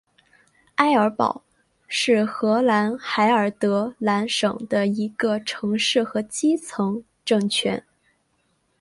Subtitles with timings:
[0.77, 1.43] 埃尔堡
[1.87, 7.85] 是荷兰海尔德兰省的一个城市和基层政权。